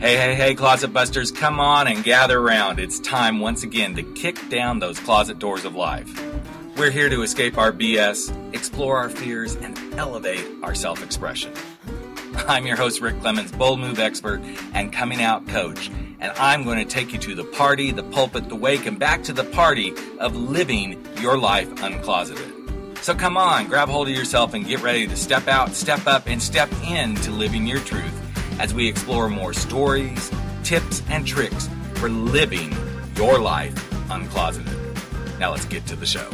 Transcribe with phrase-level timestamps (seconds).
[0.00, 2.78] Hey, hey, hey, closet busters, come on and gather around.
[2.78, 6.08] It's time once again to kick down those closet doors of life.
[6.76, 11.52] We're here to escape our BS, explore our fears, and elevate our self expression.
[12.46, 14.40] I'm your host, Rick Clemens, bold move expert
[14.72, 15.90] and coming out coach,
[16.20, 19.24] and I'm going to take you to the party, the pulpit, the wake, and back
[19.24, 22.98] to the party of living your life uncloseted.
[22.98, 26.28] So come on, grab hold of yourself and get ready to step out, step up,
[26.28, 28.17] and step into living your truth
[28.58, 30.30] as we explore more stories,
[30.62, 32.74] tips, and tricks for living
[33.16, 33.74] your life
[34.10, 35.38] uncloseted.
[35.38, 36.28] Now let's get to the show.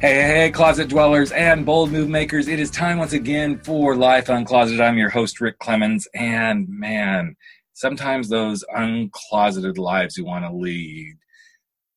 [0.00, 2.46] Hey, hey, hey, closet dwellers and bold move makers.
[2.46, 4.80] It is time once again for Life Uncloseted.
[4.80, 6.06] I'm your host, Rick Clemens.
[6.14, 7.34] And man,
[7.72, 11.16] sometimes those uncloseted lives you want to lead,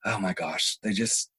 [0.06, 1.30] oh my gosh, they just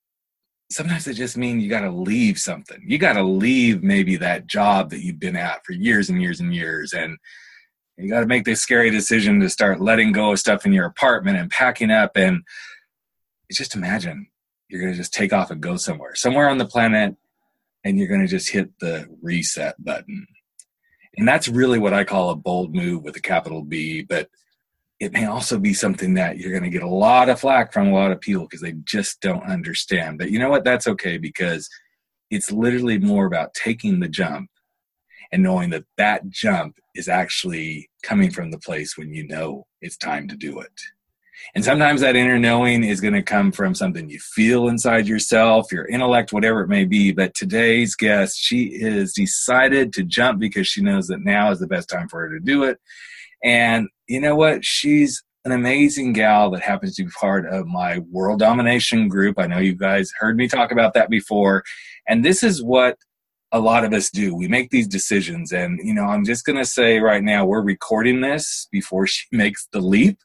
[0.73, 2.83] sometimes it just mean you got to leave something.
[2.87, 6.41] You got to leave maybe that job that you've been at for years and years
[6.41, 6.93] and years.
[6.93, 7.19] And
[7.97, 10.87] you got to make this scary decision to start letting go of stuff in your
[10.87, 12.17] apartment and packing up.
[12.17, 12.43] And
[13.51, 14.29] just imagine
[14.69, 17.15] you're going to just take off and go somewhere, somewhere on the planet,
[17.85, 20.27] and you're going to just hit the reset button.
[21.17, 24.03] And that's really what I call a bold move with a capital B.
[24.03, 24.31] But
[25.03, 27.89] it may also be something that you're going to get a lot of flack from
[27.89, 30.17] a lot of people because they just don't understand.
[30.17, 30.63] But you know what?
[30.63, 31.69] That's okay because
[32.31, 34.49] it's literally more about taking the jump
[35.33, 39.97] and knowing that that jump is actually coming from the place when you know it's
[39.97, 40.81] time to do it.
[41.57, 45.73] And sometimes that inner knowing is going to come from something you feel inside yourself,
[45.73, 47.11] your intellect, whatever it may be.
[47.11, 51.67] But today's guest, she is decided to jump because she knows that now is the
[51.67, 52.79] best time for her to do it.
[53.43, 54.63] And you know what?
[54.63, 59.39] She's an amazing gal that happens to be part of my world domination group.
[59.39, 61.65] I know you guys heard me talk about that before.
[62.07, 62.99] And this is what
[63.53, 64.35] a lot of us do.
[64.35, 65.51] We make these decisions.
[65.51, 69.25] And, you know, I'm just going to say right now, we're recording this before she
[69.33, 70.19] makes the leap.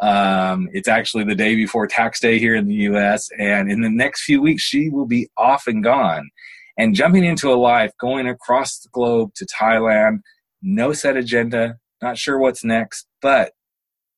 [0.00, 3.28] Um, it's actually the day before tax day here in the US.
[3.40, 6.30] And in the next few weeks, she will be off and gone
[6.78, 10.20] and jumping into a life going across the globe to Thailand.
[10.62, 13.52] No set agenda, not sure what's next, but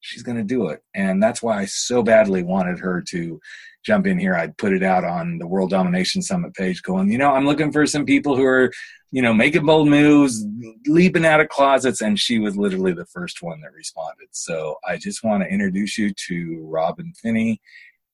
[0.05, 0.83] she's going to do it.
[0.95, 3.41] And that's why I so badly wanted her to
[3.85, 4.35] jump in here.
[4.35, 7.73] I'd put it out on the World Domination Summit page going, you know, I'm looking
[7.73, 8.71] for some people who are,
[9.13, 10.45] you know, making bold moves,
[10.87, 12.03] leaping out of closets.
[12.03, 14.29] And she was literally the first one that responded.
[14.33, 17.61] So I just want to introduce you to Robin Finney.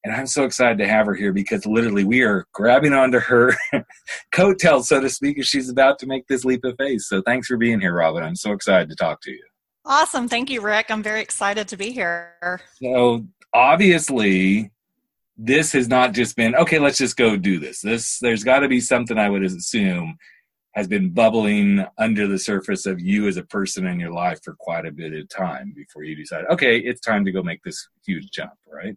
[0.04, 3.54] And I'm so excited to have her here because literally we are grabbing onto her
[4.32, 7.02] coattails, so to speak, as she's about to make this leap of faith.
[7.02, 8.22] So thanks for being here, Robin.
[8.22, 9.44] I'm so excited to talk to you.
[9.90, 10.28] Awesome.
[10.28, 10.86] Thank you, Rick.
[10.88, 12.60] I'm very excited to be here.
[12.80, 14.70] So, obviously,
[15.36, 17.80] this has not just been, okay, let's just go do this.
[17.80, 20.16] This there's got to be something I would assume
[20.76, 24.54] has been bubbling under the surface of you as a person in your life for
[24.60, 27.88] quite a bit of time before you decide, okay, it's time to go make this
[28.06, 28.96] huge jump, right?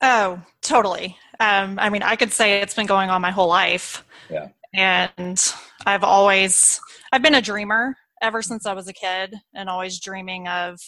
[0.00, 1.16] Oh, totally.
[1.38, 4.04] Um, I mean, I could say it's been going on my whole life.
[4.28, 4.48] Yeah.
[4.74, 5.40] And
[5.86, 6.80] I've always,
[7.12, 10.78] I've been a dreamer ever since I was a kid and always dreaming of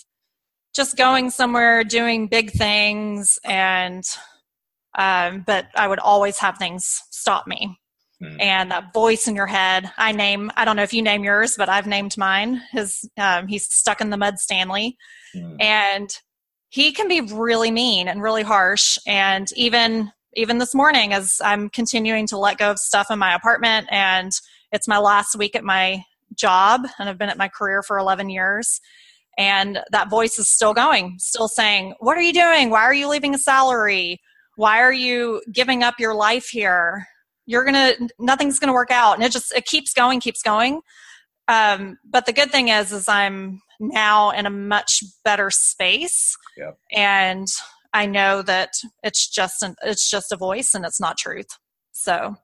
[0.74, 4.04] just going somewhere, doing big things, and
[4.98, 7.78] um, but I would always have things stop me.
[8.22, 8.42] Mm.
[8.42, 11.54] And that voice in your head, I name, I don't know if you name yours,
[11.56, 12.60] but I've named mine.
[12.72, 14.96] His, um, he's stuck in the mud, Stanley.
[15.36, 15.62] Mm.
[15.62, 16.10] And
[16.70, 18.98] he can be really mean and really harsh.
[19.06, 23.34] And even, even this morning, as I'm continuing to let go of stuff in my
[23.34, 24.32] apartment and
[24.72, 26.02] it's my last week at my
[26.38, 28.80] job and I've been at my career for 11 years.
[29.36, 32.70] And that voice is still going, still saying, What are you doing?
[32.70, 34.20] Why are you leaving a salary?
[34.56, 37.06] Why are you giving up your life here?
[37.46, 39.14] You're gonna, nothing's gonna work out.
[39.14, 40.80] And it just, it keeps going, keeps going.
[41.46, 46.36] Um, but the good thing is, is I'm now in a much better space.
[46.56, 46.76] Yep.
[46.92, 47.46] And
[47.92, 48.70] I know that
[49.02, 51.48] it's just an, it's just a voice and it's not truth.
[51.92, 52.36] So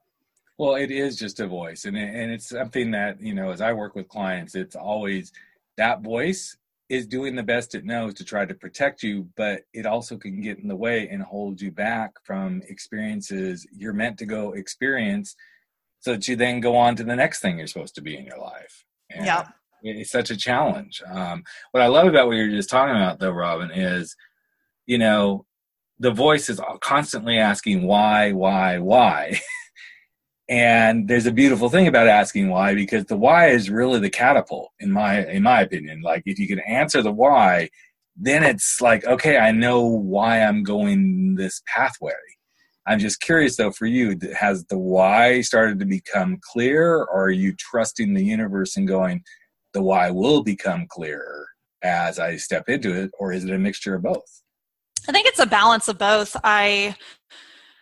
[0.57, 3.61] well, it is just a voice, and it, and it's something that you know, as
[3.61, 5.31] I work with clients, it's always
[5.77, 6.57] that voice
[6.87, 10.39] is doing the best it knows to try to protect you, but it also can
[10.39, 15.35] get in the way and hold you back from experiences you're meant to go experience,
[15.99, 18.25] so that you then go on to the next thing you're supposed to be in
[18.25, 18.85] your life.
[19.09, 19.47] And yeah,
[19.81, 21.01] it's such a challenge.
[21.11, 24.15] Um, what I love about what you're just talking about, though, Robin, is
[24.85, 25.45] you know
[25.99, 29.39] the voice is constantly asking why, why, why.
[30.47, 34.71] and there's a beautiful thing about asking why because the why is really the catapult
[34.79, 37.67] in my in my opinion like if you can answer the why
[38.15, 42.11] then it's like okay i know why i'm going this pathway
[42.85, 47.31] i'm just curious though for you has the why started to become clear or are
[47.31, 49.23] you trusting the universe and going
[49.73, 51.47] the why will become clearer
[51.85, 54.41] as I step into it, or is it a mixture of both?
[55.07, 56.35] I think it's a balance of both.
[56.43, 56.95] I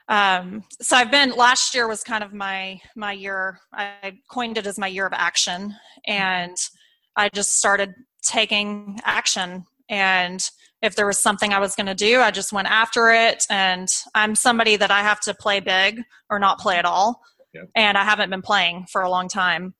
[0.09, 3.59] um, so I've been last year was kind of my my year.
[3.73, 6.55] I coined it as my year of action, and
[7.15, 9.65] I just started taking action.
[9.89, 10.43] And
[10.81, 13.45] if there was something I was going to do, I just went after it.
[13.49, 17.21] And I'm somebody that I have to play big or not play at all.
[17.53, 17.69] Yep.
[17.75, 19.75] And I haven't been playing for a long time.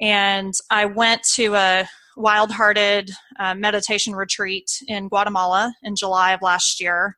[0.00, 6.42] And I went to a wild hearted uh, meditation retreat in Guatemala in July of
[6.42, 7.16] last year.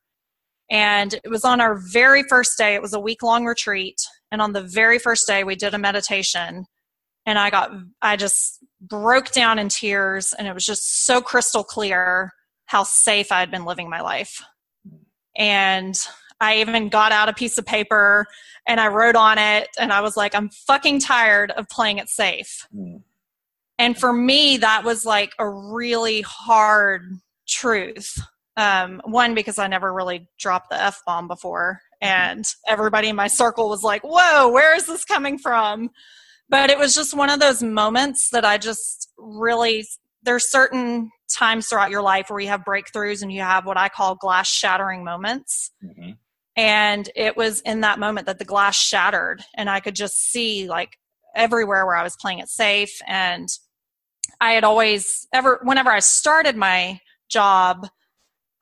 [0.71, 4.01] And it was on our very first day, it was a week long retreat.
[4.31, 6.65] And on the very first day, we did a meditation.
[7.27, 7.71] And I got,
[8.03, 10.35] I just broke down in tears.
[10.37, 12.33] And it was just so crystal clear
[12.67, 14.43] how safe I had been living my life.
[15.37, 15.97] And
[16.41, 18.27] I even got out a piece of paper
[18.67, 19.69] and I wrote on it.
[19.79, 22.67] And I was like, I'm fucking tired of playing it safe.
[22.75, 23.03] Mm.
[23.79, 27.19] And for me, that was like a really hard
[27.49, 28.19] truth.
[28.57, 31.81] Um, one, because I never really dropped the F bomb before.
[32.01, 35.91] And everybody in my circle was like, whoa, where is this coming from?
[36.49, 39.87] But it was just one of those moments that I just really,
[40.23, 43.89] there's certain times throughout your life where you have breakthroughs and you have what I
[43.89, 45.71] call glass shattering moments.
[45.83, 46.11] Mm-hmm.
[46.57, 50.69] And it was in that moment that the glass shattered and I could just see
[50.69, 50.99] like
[51.35, 53.01] everywhere where I was playing it safe.
[53.07, 53.49] And
[54.41, 57.89] I had always ever, whenever I started my job,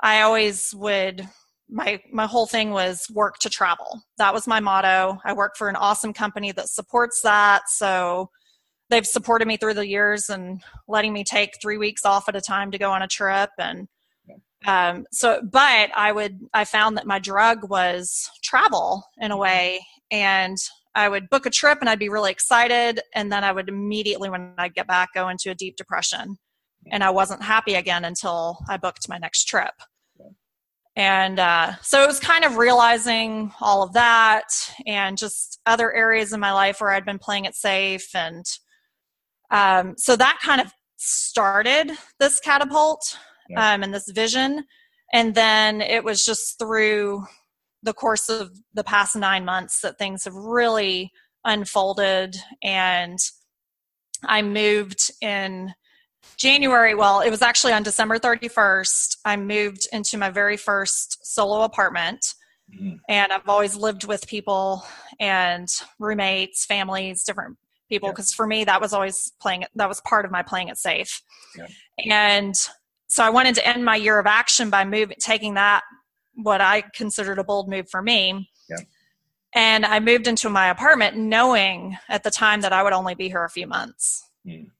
[0.02, 1.26] I always would
[1.70, 4.02] my my whole thing was work to travel.
[4.18, 5.18] That was my motto.
[5.24, 7.62] I work for an awesome company that supports that.
[7.68, 8.28] So
[8.90, 12.40] they've supported me through the years and letting me take three weeks off at a
[12.40, 13.88] time to go on a trip and
[14.66, 19.80] um, so but i would i found that my drug was travel in a way
[20.12, 20.58] and
[20.94, 23.00] I would book a trip and I'd be really excited.
[23.14, 26.36] And then I would immediately, when I get back, go into a deep depression.
[26.90, 29.72] And I wasn't happy again until I booked my next trip.
[30.94, 34.44] And uh, so it was kind of realizing all of that
[34.86, 38.14] and just other areas in my life where I'd been playing it safe.
[38.14, 38.44] And
[39.50, 43.18] um, so that kind of started this catapult
[43.56, 44.64] um, and this vision.
[45.14, 47.24] And then it was just through
[47.82, 51.10] the course of the past nine months that things have really
[51.44, 53.18] unfolded and
[54.24, 55.74] i moved in
[56.36, 61.62] january well it was actually on december 31st i moved into my very first solo
[61.62, 62.34] apartment
[62.74, 62.96] mm-hmm.
[63.08, 64.84] and i've always lived with people
[65.20, 65.68] and
[65.98, 67.56] roommates families different
[67.88, 68.36] people because yeah.
[68.36, 71.22] for me that was always playing that was part of my playing it safe
[71.56, 71.66] yeah.
[72.10, 72.54] and
[73.08, 75.82] so i wanted to end my year of action by moving taking that
[76.34, 78.50] what I considered a bold move for me.
[78.68, 78.76] Yeah.
[79.54, 83.28] And I moved into my apartment knowing at the time that I would only be
[83.28, 84.26] here a few months.
[84.46, 84.70] Mm.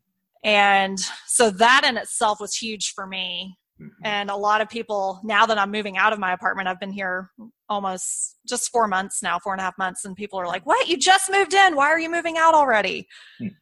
[0.45, 3.57] And so that in itself was huge for me.
[3.81, 4.05] Mm-hmm.
[4.05, 6.93] And a lot of people, now that I'm moving out of my apartment, I've been
[6.93, 7.31] here
[7.69, 10.05] almost just four months now, four and a half months.
[10.05, 10.89] And people are like, What?
[10.89, 11.77] You just moved in.
[11.77, 13.09] Why are you moving out already?
[13.41, 13.55] Mm.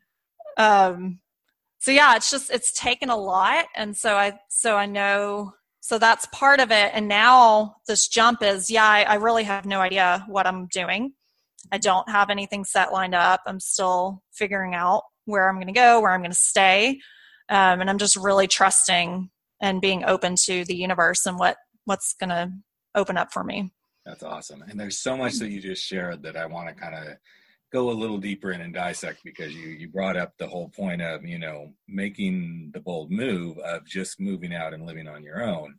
[0.56, 1.20] Um,
[1.78, 3.66] so yeah, it's just, it's taken a lot.
[3.74, 8.42] And so I, so I know so that's part of it and now this jump
[8.42, 11.12] is yeah I, I, really have no idea what i'm doing
[11.72, 15.72] i don't have anything set lined up i'm still figuring out where i'm going to
[15.72, 16.98] go where i'm going to stay
[17.48, 22.14] um, and i'm just really trusting and being open to the universe and what what's
[22.14, 22.50] going to
[22.94, 23.70] open up for me.
[24.04, 24.62] That's awesome.
[24.68, 27.16] And there's so much that you just shared that i want to kind of
[27.72, 31.00] go a little deeper in and dissect because you you brought up the whole point
[31.02, 35.42] of you know making the bold move of just moving out and living on your
[35.42, 35.74] own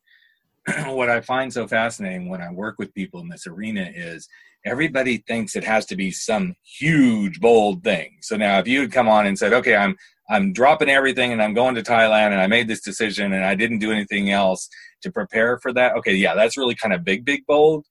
[0.88, 4.28] what i find so fascinating when i work with people in this arena is
[4.66, 8.92] everybody thinks it has to be some huge bold thing so now if you had
[8.92, 9.96] come on and said okay i'm
[10.30, 13.56] i'm dropping everything and i'm going to thailand and i made this decision and i
[13.56, 14.70] didn't do anything else
[15.02, 17.86] to prepare for that okay yeah that's really kind of big big bold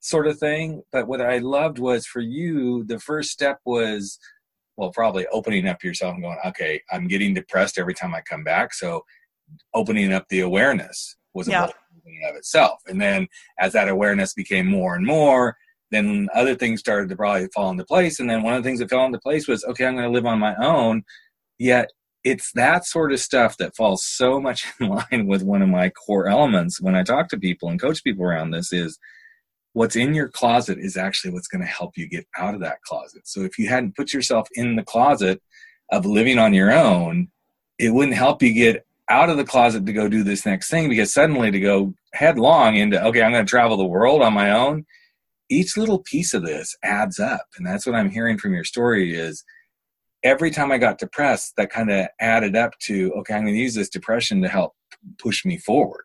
[0.00, 0.82] sort of thing.
[0.90, 4.18] But what I loved was for you, the first step was,
[4.76, 8.42] well, probably opening up yourself and going, okay, I'm getting depressed every time I come
[8.42, 8.74] back.
[8.74, 9.04] So
[9.74, 11.72] opening up the awareness was a
[12.16, 12.80] in of itself.
[12.86, 15.56] And then as that awareness became more and more,
[15.90, 18.20] then other things started to probably fall into place.
[18.20, 20.10] And then one of the things that fell into place was, okay, I'm going to
[20.10, 21.02] live on my own.
[21.58, 21.90] Yet
[22.22, 25.90] it's that sort of stuff that falls so much in line with one of my
[25.90, 28.98] core elements when I talk to people and coach people around this is
[29.72, 32.82] what's in your closet is actually what's going to help you get out of that
[32.82, 33.22] closet.
[33.26, 35.40] So if you hadn't put yourself in the closet
[35.92, 37.28] of living on your own,
[37.78, 40.88] it wouldn't help you get out of the closet to go do this next thing
[40.88, 44.52] because suddenly to go headlong into, okay, I'm going to travel the world on my
[44.52, 44.86] own.
[45.50, 47.46] Each little piece of this adds up.
[47.56, 49.42] And that's what I'm hearing from your story is
[50.22, 53.60] every time I got depressed, that kind of added up to, okay, I'm going to
[53.60, 54.74] use this depression to help
[55.18, 56.04] push me forward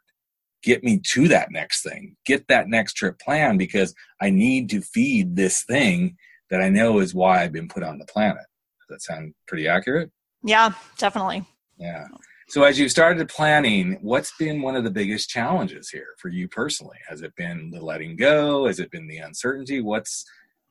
[0.66, 4.82] get me to that next thing get that next trip plan because i need to
[4.82, 6.18] feed this thing
[6.50, 9.68] that i know is why i've been put on the planet does that sound pretty
[9.68, 10.10] accurate
[10.44, 11.46] yeah definitely
[11.78, 12.08] yeah
[12.48, 16.48] so as you started planning what's been one of the biggest challenges here for you
[16.48, 16.98] personally?
[17.10, 18.68] Has it been the letting go?
[18.68, 19.82] Has it been the uncertainty?
[19.82, 20.26] What's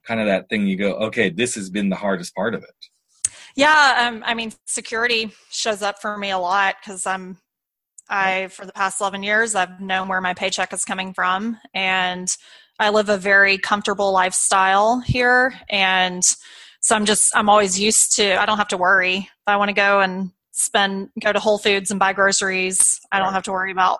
[0.06, 2.88] kind of that thing you go okay this has been the hardest part of it
[3.56, 7.38] yeah, um, I mean, security shows up for me a lot because I'm,
[8.08, 12.28] I for the past eleven years, I've known where my paycheck is coming from, and
[12.80, 16.22] I live a very comfortable lifestyle here, and
[16.80, 18.40] so I'm just, I'm always used to.
[18.40, 21.58] I don't have to worry if I want to go and spend, go to Whole
[21.58, 23.00] Foods and buy groceries.
[23.12, 23.98] I don't have to worry about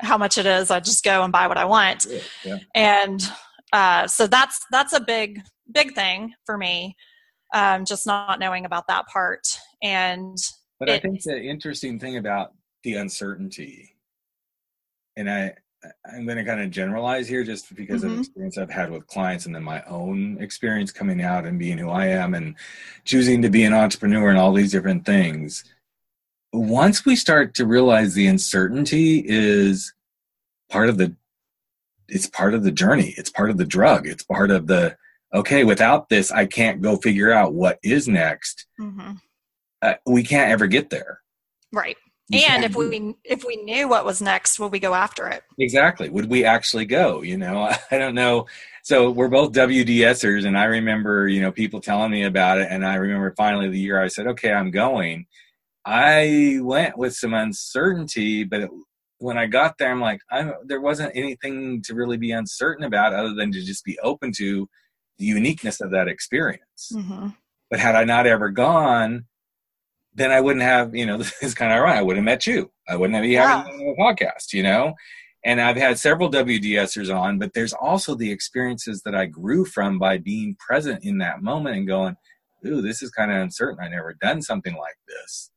[0.00, 0.70] how much it is.
[0.70, 2.06] I just go and buy what I want,
[2.44, 2.58] yeah.
[2.74, 3.20] and
[3.72, 5.40] uh, so that's that's a big
[5.72, 6.96] big thing for me
[7.54, 9.46] um, just not knowing about that part.
[9.82, 10.36] And
[10.78, 12.52] but it, I think the interesting thing about
[12.84, 13.96] the uncertainty,
[15.16, 15.54] and I
[16.04, 18.12] I'm going to kind of generalize here just because mm-hmm.
[18.14, 21.78] of experience I've had with clients and then my own experience coming out and being
[21.78, 22.54] who I am and
[23.04, 25.64] choosing to be an entrepreneur and all these different things.
[26.52, 29.94] Once we start to realize the uncertainty is
[30.68, 31.14] part of the
[32.08, 34.96] it's part of the journey, it's part of the drug, it's part of the
[35.32, 38.66] okay, without this, I can't go figure out what is next.
[38.80, 39.12] Mm-hmm.
[39.80, 41.20] Uh, we can't ever get there.
[41.72, 41.96] Right.
[42.32, 45.42] And if we if we knew what was next, would we go after it?
[45.58, 46.08] Exactly.
[46.08, 47.22] Would we actually go?
[47.22, 48.46] You know, I don't know.
[48.82, 52.86] So we're both WDSers, and I remember you know people telling me about it, and
[52.86, 55.26] I remember finally the year I said, okay, I'm going.
[55.84, 58.70] I went with some uncertainty, but it,
[59.18, 63.14] when I got there, I'm like, I'm, there wasn't anything to really be uncertain about
[63.14, 64.68] other than to just be open to
[65.18, 66.92] the uniqueness of that experience.
[66.92, 67.28] Mm-hmm.
[67.70, 69.26] But had I not ever gone,
[70.14, 71.98] then I wouldn't have, you know, this is kind of ironic.
[71.98, 72.70] I wouldn't have met you.
[72.88, 73.64] I wouldn't have be yeah.
[73.64, 74.94] having a podcast, you know?
[75.44, 79.98] And I've had several WDSers on, but there's also the experiences that I grew from
[79.98, 82.14] by being present in that moment and going,
[82.66, 83.82] ooh, this is kind of uncertain.
[83.82, 85.50] I never done something like this.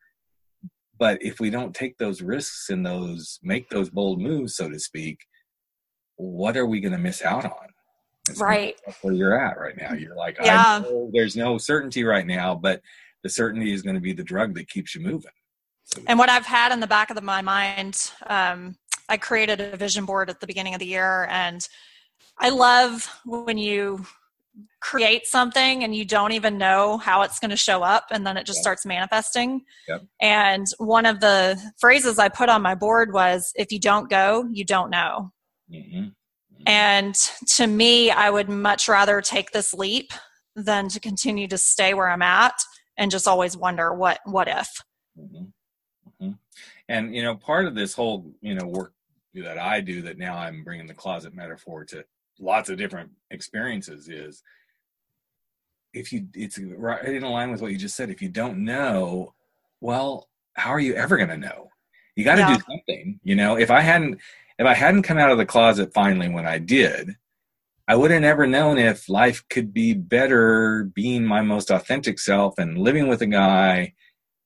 [0.98, 4.80] But if we don't take those risks and those make those bold moves, so to
[4.80, 5.20] speak,
[6.16, 7.68] what are we going to miss out on?
[8.30, 9.94] It's right where you're at right now.
[9.94, 10.82] You're like, yeah.
[11.12, 12.82] there's no certainty right now, but
[13.24, 15.32] the certainty is going to be the drug that keeps you moving.
[15.86, 18.78] So, and what I've had in the back of the, my mind, um,
[19.10, 21.68] I created a vision board at the beginning of the year, and
[22.40, 24.06] I love when you
[24.82, 28.38] create something and you don't even know how it's going to show up and then
[28.38, 30.02] it just starts manifesting yep.
[30.22, 34.48] and one of the phrases i put on my board was if you don't go
[34.52, 35.32] you don't know
[35.72, 36.10] mm-hmm.
[36.66, 37.16] And
[37.56, 40.12] to me, I would much rather take this leap
[40.56, 42.54] than to continue to stay where I'm at
[42.98, 44.84] and just always wonder what what if.
[45.20, 45.46] Mm-hmm.
[46.22, 46.32] Mm-hmm.
[46.90, 48.94] And you know, part of this whole you know work
[49.36, 52.06] that I do that now I'm bringing the closet metaphor to
[52.40, 54.44] lots of different experiences is
[55.94, 58.10] if you it's right in line with what you just said.
[58.10, 59.34] If you don't know,
[59.82, 61.70] well, how are you ever going to know?
[62.16, 62.58] You got to yeah.
[62.58, 63.20] do something.
[63.24, 64.20] You know, if I hadn't
[64.60, 67.16] if I hadn't come out of the closet finally when I did,
[67.88, 72.58] I would have never known if life could be better being my most authentic self
[72.58, 73.94] and living with a guy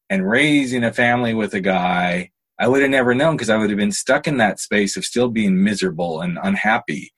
[0.09, 2.31] and raising a family with a guy.
[2.59, 5.05] I would have never known because I would have been stuck in that space of
[5.05, 7.13] still being miserable and unhappy.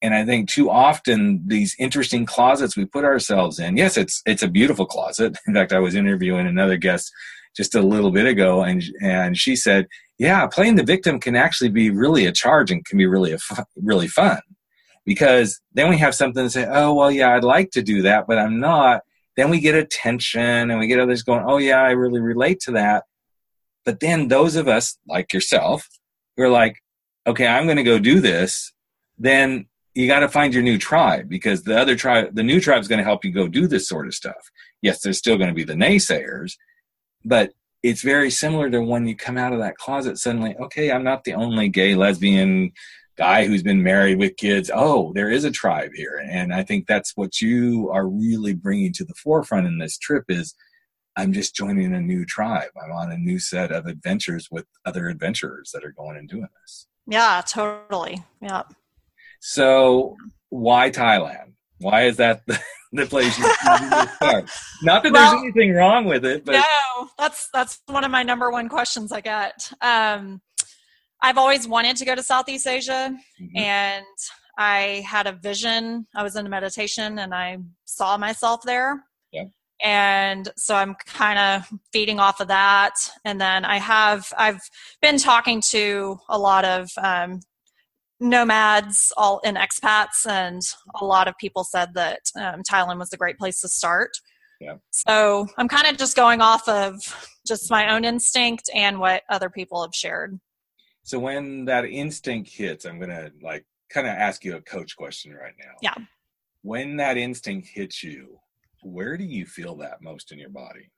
[0.00, 3.76] And I think too often these interesting closets we put ourselves in.
[3.76, 5.36] Yes, it's it's a beautiful closet.
[5.46, 7.10] In fact, I was interviewing another guest
[7.56, 9.86] just a little bit ago, and and she said,
[10.18, 13.38] "Yeah, playing the victim can actually be really a charge and can be really a
[13.76, 14.40] really fun."
[15.06, 18.26] Because then we have something to say, "Oh, well, yeah, I'd like to do that,
[18.26, 19.02] but I'm not."
[19.36, 22.72] Then we get attention and we get others going, "Oh, yeah, I really relate to
[22.72, 23.04] that."
[23.84, 25.88] But then those of us like yourself
[26.36, 26.82] who are like,
[27.26, 28.72] "Okay, I'm going to go do this,"
[29.18, 32.80] then you got to find your new tribe because the other tribe, the new tribe
[32.82, 34.50] is going to help you go do this sort of stuff.
[34.82, 36.56] Yes, there's still going to be the naysayers,
[37.24, 41.04] but it's very similar to when you come out of that closet suddenly okay i'm
[41.04, 42.72] not the only gay lesbian
[43.16, 44.70] guy who's been married with kids.
[44.72, 46.22] Oh there is a tribe here.
[46.30, 50.24] And i think that's what you are really bringing to the forefront in this trip
[50.28, 50.54] is
[51.16, 52.70] i'm just joining a new tribe.
[52.82, 56.48] I'm on a new set of adventures with other adventurers that are going and doing
[56.62, 56.86] this.
[57.06, 58.24] Yeah totally.
[58.40, 58.62] Yeah
[59.40, 60.16] so
[60.50, 61.52] why thailand?
[61.78, 62.58] Why is that the,
[62.92, 64.50] the place you start.
[64.82, 68.22] Not that well, there's anything wrong with it, but no, that's that's one of my
[68.22, 69.70] number one questions I get.
[69.80, 70.40] Um,
[71.26, 73.56] I've always wanted to go to Southeast Asia, mm-hmm.
[73.56, 74.04] and
[74.56, 76.06] I had a vision.
[76.14, 79.02] I was in a meditation, and I saw myself there.
[79.32, 79.46] Yeah.
[79.82, 82.94] and so i'm kind of feeding off of that
[83.26, 84.60] and then i have i've
[85.02, 87.40] been talking to a lot of um,
[88.20, 90.62] nomads all in expats and
[91.00, 94.12] a lot of people said that um, thailand was a great place to start
[94.60, 94.76] Yeah.
[94.90, 96.94] so i'm kind of just going off of
[97.46, 100.38] just my own instinct and what other people have shared
[101.06, 105.32] So when that instinct hits, I'm gonna like kind of ask you a coach question
[105.32, 105.74] right now.
[105.80, 105.94] Yeah.
[106.62, 108.40] When that instinct hits you,
[108.82, 110.90] where do you feel that most in your body?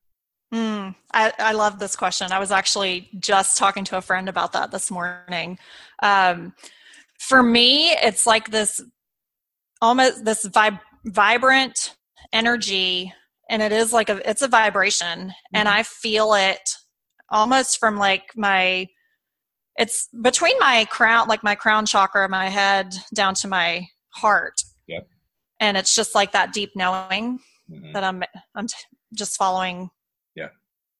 [0.52, 2.32] Mm, I, I love this question.
[2.32, 5.58] I was actually just talking to a friend about that this morning.
[6.02, 6.54] Um,
[7.18, 8.80] for me, it's like this
[9.82, 11.96] almost this vib- vibrant
[12.32, 13.12] energy,
[13.50, 16.66] and it is like a it's a vibration, and I feel it
[17.28, 18.88] almost from like my
[19.78, 24.60] it's between my crown, like my crown chakra, my head down to my heart.
[24.88, 25.06] Yep.
[25.60, 27.92] And it's just like that deep knowing Mhm.
[27.92, 28.22] that I'm
[28.54, 28.74] I'm t-
[29.14, 29.90] just following
[30.34, 30.48] Yeah.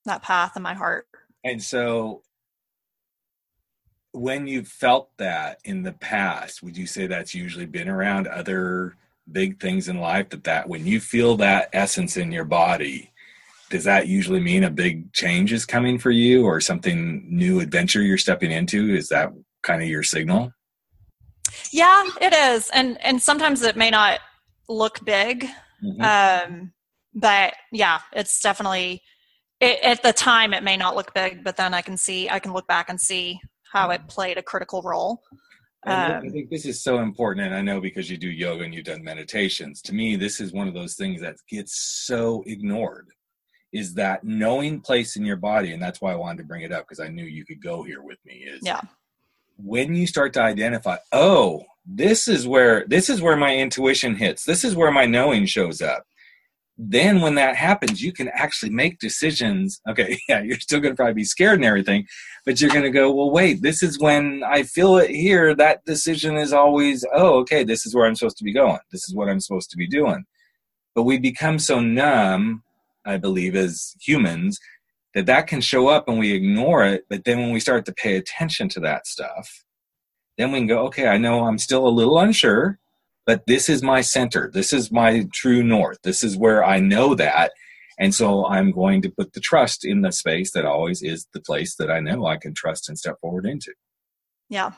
[0.05, 1.07] that path in my heart.
[1.45, 2.23] And so
[4.13, 8.97] when you felt that in the past, would you say that's usually been around other
[9.31, 13.13] big things in life that that when you feel that essence in your body,
[13.71, 18.03] does that usually mean a big change is coming for you or something new adventure
[18.03, 18.95] you're stepping into?
[18.95, 19.31] Is that
[19.63, 20.53] kind of your signal?
[21.71, 24.21] Yeah, it is, and and sometimes it may not
[24.69, 25.47] look big,
[25.83, 26.03] Mhm.
[26.03, 26.73] um,
[27.15, 29.03] but yeah, it's definitely
[29.61, 32.39] it, at the time it may not look big, but then I can see I
[32.39, 33.41] can look back and see
[33.73, 35.23] how it played a critical role.
[35.87, 38.65] And I Um, think this is so important, and I know because you do yoga
[38.65, 39.81] and you've done meditations.
[39.83, 43.09] To me, this is one of those things that gets so ignored.
[43.73, 46.73] Is that knowing place in your body, and that's why I wanted to bring it
[46.73, 48.35] up because I knew you could go here with me.
[48.35, 48.81] Is Yeah.
[49.57, 54.45] when you start to identify, oh, this is where this is where my intuition hits.
[54.45, 56.05] This is where my knowing shows up.
[56.81, 59.81] Then when that happens, you can actually make decisions.
[59.91, 62.07] Okay, yeah, you're still going to probably be scared and everything,
[62.47, 65.55] but you're going to go, well, wait, this is when I feel it here.
[65.55, 68.79] That decision is always, oh, okay, this is where I'm supposed to be going.
[68.93, 70.25] This is what I'm supposed to be doing.
[70.95, 72.63] But we become so numb,
[73.09, 74.59] I believe, as humans,
[75.15, 77.05] that that can show up and we ignore it.
[77.09, 79.65] But then when we start to pay attention to that stuff,
[80.37, 82.79] then we can go, okay, I know I'm still a little unsure,
[83.27, 84.51] but this is my center.
[84.53, 85.99] This is my true north.
[86.03, 87.53] This is where I know that.
[87.99, 91.41] And so I'm going to put the trust in the space that always is the
[91.41, 93.73] place that I know I can trust and step forward into.
[94.49, 94.73] yeah,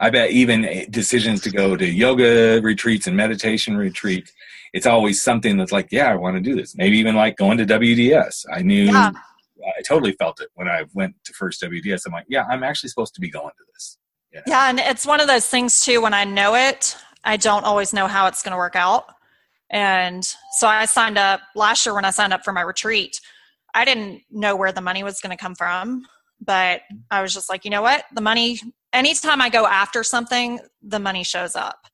[0.00, 4.32] I bet even decisions to go to yoga retreats and meditation retreats,
[4.72, 6.74] it's always something that's like, yeah, I want to do this.
[6.74, 8.46] Maybe even like going to WDS.
[8.52, 9.12] I knew, Yeah.
[9.78, 12.06] I totally felt it when I went to first WDS.
[12.06, 13.98] I'm like, yeah, I'm actually supposed to be going to this.
[14.46, 16.00] yeah, and it's one of those things too.
[16.00, 19.04] When I know it, I don't always know how it's going to work out.
[19.70, 23.20] And so I signed up last year when I signed up for my retreat.
[23.74, 26.06] I didn't know where the money was going to come from,
[26.40, 26.96] but mm-hmm.
[27.10, 28.04] I was just like, you know what?
[28.14, 28.58] The money,
[28.92, 31.86] anytime I go after something, the money shows up.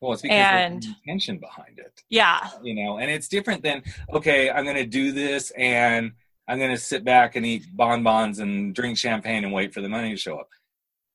[0.00, 2.48] Well, it's because And- there's intention behind it, Yeah.
[2.62, 6.12] you know, and it's different than, okay, I'm going to do this and
[6.48, 9.88] I'm going to sit back and eat bonbons and drink champagne and wait for the
[9.88, 10.48] money to show up.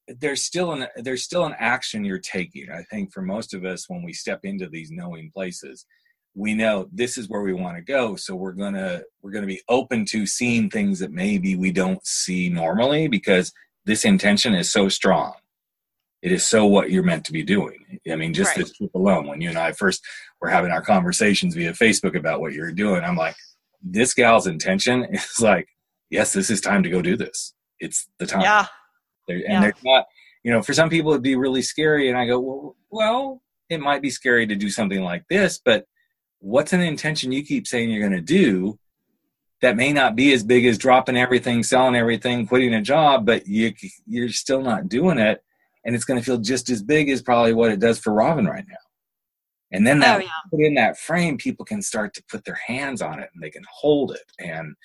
[0.08, 2.70] There's still an there's still an action you're taking.
[2.70, 5.84] I think for most of us, when we step into these knowing places,
[6.36, 8.16] we know this is where we want to go.
[8.16, 12.50] So we're gonna we're gonna be open to seeing things that maybe we don't see
[12.50, 13.52] normally because
[13.86, 15.34] this intention is so strong.
[16.22, 18.00] It is so what you're meant to be doing.
[18.12, 18.66] I mean, just Right.
[18.66, 20.02] this trip alone, when you and I first
[20.42, 23.36] were having our conversations via Facebook about what you're doing, I'm like,
[23.82, 25.68] this gal's intention is like,
[26.10, 27.54] yes, this is time to go do this.
[27.80, 28.42] It's the time.
[28.42, 28.66] Yeah.
[29.28, 29.62] There, and Yeah.
[29.62, 30.06] there's not,
[30.44, 32.10] you know, for some people it'd be really scary.
[32.10, 35.86] And I go, well, well, it might be scary to do something like this, but
[36.40, 38.80] what's an intention you keep saying you're going to do
[39.62, 43.48] that may not be as big as dropping everything, selling everything, quitting a job, but
[43.48, 43.74] you
[44.06, 45.44] you're still not doing it,
[45.86, 48.46] and it's going to feel just as big as probably what it does for Robin
[48.46, 48.76] right now.
[49.72, 50.30] And then that Oh, yeah.
[50.52, 53.50] put in that frame, people can start to put their hands on it and they
[53.50, 54.76] can hold it and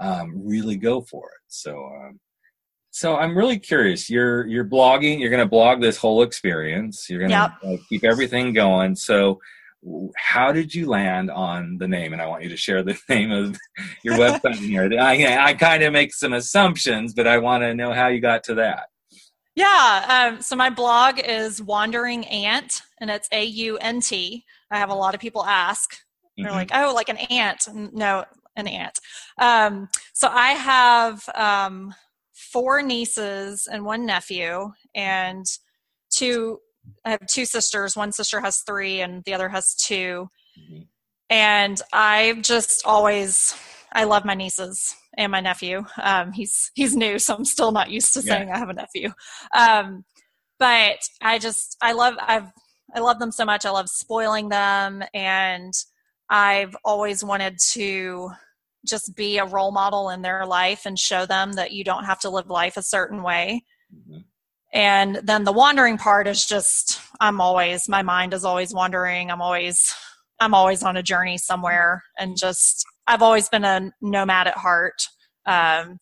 [0.00, 1.40] um, really go for it.
[1.48, 2.20] So, um,
[2.90, 4.08] so I'm really curious.
[4.10, 5.18] You're you're blogging.
[5.18, 7.06] You're going to blog this whole experience.
[7.08, 7.52] You're going to Yep.
[7.64, 8.94] uh, keep everything going.
[8.96, 9.38] So,
[10.16, 12.12] how did you land on the name?
[12.12, 13.56] And I want you to share the name of
[14.02, 14.90] your website here.
[15.00, 18.44] I, I kind of make some assumptions, but I want to know how you got
[18.44, 18.88] to that.
[19.54, 20.30] Yeah.
[20.34, 24.44] Um, so my blog is Wandering Aunt, and it's A U N T.
[24.70, 25.96] I have a lot of people ask.
[26.36, 26.54] They're Mhm.
[26.54, 27.66] like, oh, like an ant.
[27.74, 28.24] No,
[28.54, 29.00] an ant.
[29.38, 31.92] Um, so I have um,
[32.32, 35.44] four nieces and one nephew, and
[36.10, 36.60] two.
[37.04, 37.96] I have two sisters.
[37.96, 40.28] One sister has three, and the other has two.
[40.58, 40.86] Mhm.
[41.30, 43.54] and I've just always
[43.92, 45.84] I love my nieces and my nephew.
[46.02, 48.54] Um, he's he's new, so I'm still not used to saying yeah.
[48.54, 49.12] I have a nephew.
[49.56, 50.04] Um,
[50.58, 52.50] but I just I love I've
[52.94, 53.66] I love them so much.
[53.66, 55.72] I love spoiling them, and
[56.30, 58.30] I've always wanted to
[58.86, 62.20] just be a role model in their life and show them that you don't have
[62.20, 63.64] to live life a certain way.
[63.94, 64.20] Mm-hmm.
[64.72, 69.30] And then the wandering part is just I'm always my mind is always wandering.
[69.30, 69.94] I'm always
[70.40, 75.02] I'm always on a journey somewhere and just I've always been a nomad at heart.
[75.46, 75.98] Um,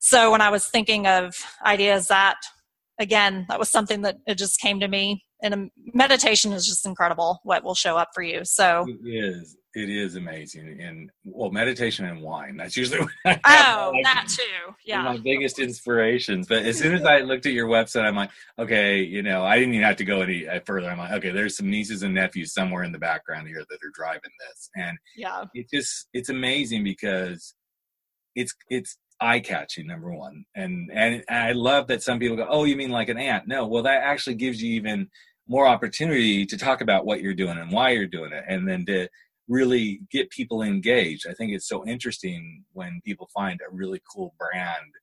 [0.00, 2.36] so when I was thinking of ideas that
[2.98, 7.40] again that was something that it just came to me and meditation is just incredible
[7.44, 12.04] what will show up for you so it is it is amazing and well meditation
[12.04, 17.04] and wine that's usually oh that too yeah my biggest inspirations but as soon as
[17.04, 20.04] i looked at your website i'm like okay you know i didn't even have to
[20.04, 20.90] go any uh, further.
[20.90, 23.92] I'm like okay there's some nieces and nephews somewhere in the background here that are
[23.94, 25.44] driving this and yeah.
[25.54, 27.54] it just it's amazing because
[28.34, 32.64] it's it's eye catching number one and and i love that some people go oh
[32.64, 33.46] you mean like an ant?
[33.46, 35.08] No well that actually gives you even
[35.46, 38.86] more opportunity to talk about what you're doing and why you're doing it and then
[38.86, 39.08] to
[39.50, 41.26] really get people engaged.
[41.28, 44.94] I think it's so interesting when people find a really cool brand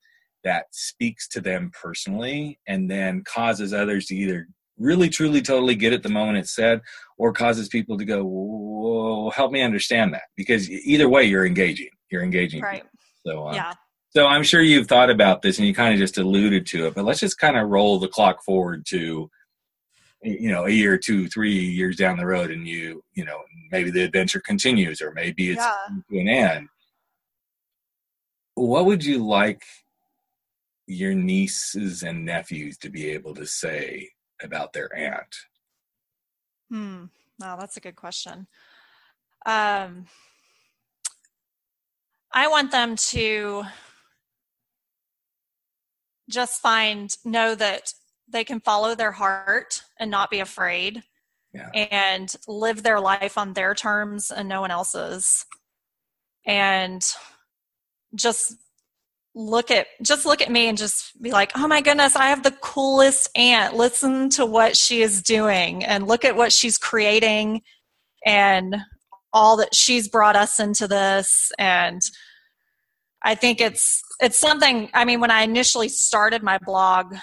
[0.44, 5.92] that speaks to them personally and then causes others to either really truly totally get
[5.92, 6.80] it the moment it's said
[7.18, 10.24] or causes people to go whoa help me understand that.
[10.38, 11.90] Because either way you're engaging.
[12.10, 12.84] You're engaging right.
[13.26, 13.74] so uh, yeah.
[14.12, 16.96] so I'm sure you've thought about this and you kind of just alluded to it,
[16.96, 19.30] but let's just kind of roll the clock forward to
[20.28, 23.40] you know a year two three years down the road and you you know
[23.72, 25.76] maybe the adventure continues or maybe it's yeah.
[26.10, 26.68] to an end.
[28.56, 29.64] What would you like
[30.88, 34.10] your nieces and nephews to be able to say
[34.42, 35.36] about their aunt?
[36.70, 37.06] Hmm.
[37.40, 38.48] Wow that's a good question.
[39.46, 40.06] Um
[42.34, 43.64] i want them to
[46.30, 47.94] just find know that
[48.28, 51.04] they can follow their heart and not be afraid
[51.54, 51.70] yeah.
[51.92, 55.46] and live their life on their terms and no one else's.
[56.46, 57.06] And
[58.16, 58.56] just
[59.36, 62.42] look at just look at me and just be like oh my goodness i have
[62.42, 63.76] the coolest aunt.
[63.76, 67.62] Listen to what she is doing and look at what she's creating
[68.26, 68.76] and
[69.32, 71.52] all that she's brought us into this.
[71.60, 72.02] And
[73.24, 77.16] i think it's it's something i mean when i initially started my blog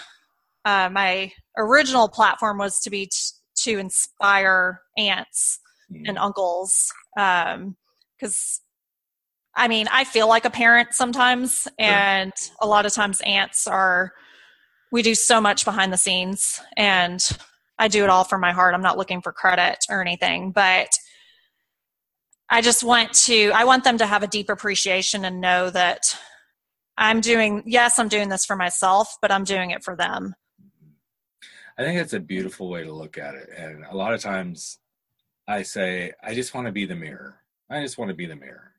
[0.64, 3.12] uh, my original platform was to be t-
[3.56, 5.60] to inspire aunts
[5.92, 6.04] mm-hmm.
[6.06, 7.76] and uncles because um,
[9.54, 14.12] I mean I feel like a parent sometimes, and a lot of times aunts are
[14.90, 17.20] we do so much behind the scenes, and
[17.78, 18.74] I do it all from my heart.
[18.74, 20.88] I'm not looking for credit or anything, but
[22.50, 26.16] I just want to I want them to have a deep appreciation and know that
[26.96, 30.34] I'm doing yes, I'm doing this for myself, but I'm doing it for them.
[31.76, 33.50] I think that's a beautiful way to look at it.
[33.56, 34.78] And a lot of times
[35.48, 37.40] I say, I just want to be the mirror.
[37.68, 38.72] I just want to be the mirror.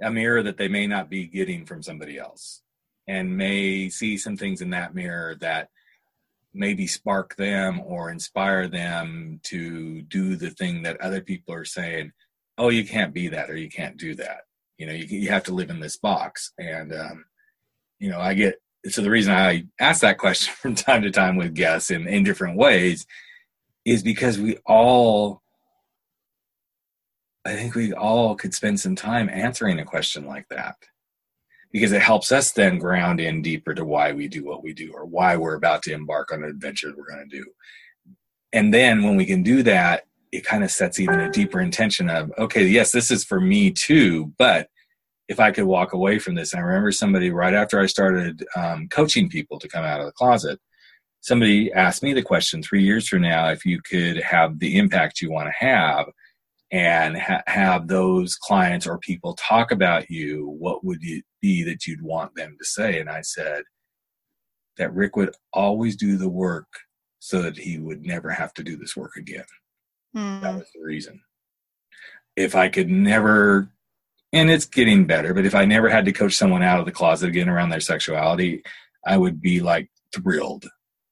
[0.00, 2.62] A mirror that they may not be getting from somebody else
[3.08, 5.68] and may see some things in that mirror that
[6.54, 12.12] maybe spark them or inspire them to do the thing that other people are saying,
[12.58, 14.42] oh, you can't be that or you can't do that.
[14.78, 16.52] You know, you, you have to live in this box.
[16.58, 17.24] And, um,
[17.98, 21.36] you know, I get so the reason I ask that question from time to time
[21.36, 23.06] with guests in, in different ways
[23.84, 25.42] is because we all
[27.44, 30.76] I think we all could spend some time answering a question like that
[31.72, 34.92] because it helps us then ground in deeper to why we do what we do
[34.94, 37.44] or why we're about to embark on an adventure we're going to do.
[38.52, 42.08] And then when we can do that, it kind of sets even a deeper intention
[42.08, 44.68] of, okay, yes, this is for me too, but
[45.28, 46.52] if I could walk away from this.
[46.52, 50.06] And I remember somebody right after I started um, coaching people to come out of
[50.06, 50.58] the closet,
[51.20, 55.20] somebody asked me the question three years from now if you could have the impact
[55.20, 56.06] you want to have
[56.72, 61.86] and ha- have those clients or people talk about you, what would it be that
[61.86, 62.98] you'd want them to say?
[62.98, 63.62] And I said
[64.78, 66.66] that Rick would always do the work
[67.20, 69.44] so that he would never have to do this work again.
[70.16, 70.40] Mm.
[70.40, 71.20] That was the reason.
[72.36, 73.68] If I could never
[74.32, 75.34] and it's getting better.
[75.34, 77.80] But if I never had to coach someone out of the closet again around their
[77.80, 78.62] sexuality,
[79.06, 80.66] I would be like thrilled.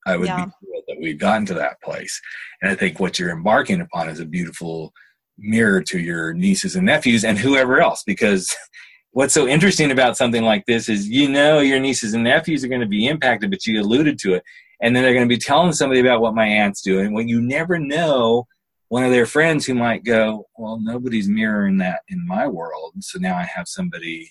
[0.07, 0.47] I would yeah.
[0.47, 2.21] be thrilled that we've gotten to that place.
[2.63, 4.93] And I think what you're embarking upon is a beautiful
[5.39, 8.03] mirror to your nieces and nephews and whoever else.
[8.05, 8.55] Because
[9.13, 12.69] what's so interesting about something like this is you know your nieces and nephews are
[12.69, 14.43] going to be impacted, but you alluded to it.
[14.83, 17.13] And then they're going to be telling somebody about what my aunt's doing.
[17.13, 18.47] When you never know
[18.91, 22.93] one of their friends who might go, Well, nobody's mirroring that in my world.
[23.01, 24.31] So now I have somebody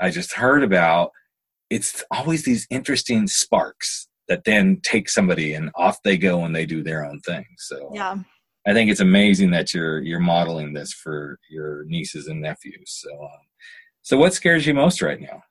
[0.00, 1.10] I just heard about.
[1.68, 6.64] It's always these interesting sparks that then take somebody and off they go and they
[6.64, 7.44] do their own thing.
[7.58, 8.16] So yeah.
[8.66, 13.00] I think it's amazing that you're you're modeling this for your nieces and nephews.
[13.02, 13.40] So, um,
[14.02, 15.42] so what scares you most right now?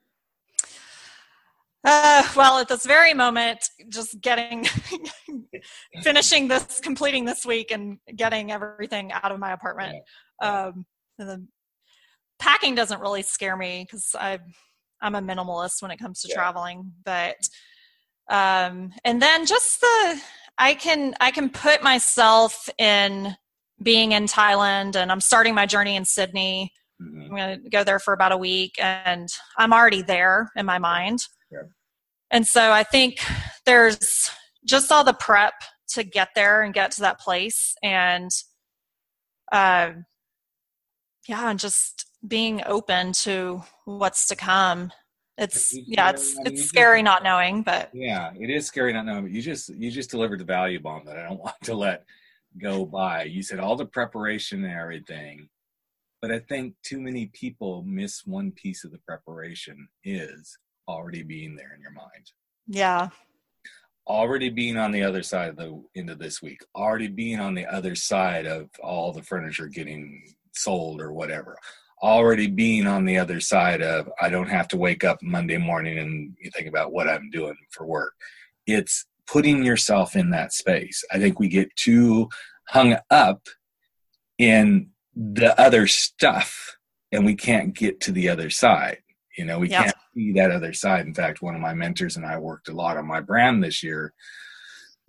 [1.90, 4.66] Uh, well, at this very moment, just getting,
[6.04, 10.04] finishing this, completing this week, and getting everything out of my apartment.
[10.42, 10.86] Um,
[11.18, 11.48] the
[12.40, 14.40] packing doesn't really scare me because I,
[15.02, 16.36] I'm a minimalist when it comes to yeah.
[16.36, 16.92] traveling.
[17.06, 17.38] But,
[18.30, 20.22] um, and then just the,
[20.58, 23.34] I can, I can put myself in
[23.82, 26.74] being in Thailand, and I'm starting my journey in Sydney.
[27.02, 27.22] Mm-hmm.
[27.22, 30.80] I'm going to go there for about a week, and I'm already there in my
[30.80, 31.20] mind.
[31.50, 31.60] Yeah.
[32.32, 33.20] And so I think
[33.66, 34.30] there's
[34.66, 35.54] just all the prep
[35.90, 37.76] to get there and get to that place.
[37.82, 38.30] And
[39.52, 39.92] uh,
[41.28, 44.92] yeah, and just being open to what's to come.
[45.38, 49.24] It's yeah, it's it's scary not knowing, but yeah, it is scary not knowing.
[49.24, 52.06] But you just you just delivered the value bomb that I don't want to let
[52.60, 53.24] go by.
[53.24, 55.48] You said all the preparation and everything,
[56.22, 61.56] but I think too many people miss one piece of the preparation is already being
[61.56, 62.32] there in your mind.
[62.68, 63.10] Yeah.
[64.08, 67.54] Already being on the other side of the end of this week, already being on
[67.54, 71.58] the other side of all the furniture getting sold or whatever,
[72.02, 75.98] already being on the other side of I don't have to wake up Monday morning
[76.00, 78.14] and think about what I'm doing for work.
[78.66, 81.04] It's putting yourself in that space.
[81.12, 82.30] I think we get too
[82.70, 83.42] hung up
[84.38, 86.78] in the other stuff
[87.12, 89.00] and we can't get to the other side.
[89.38, 91.06] You know, we can't see that other side.
[91.06, 93.84] In fact, one of my mentors and I worked a lot on my brand this
[93.84, 94.14] year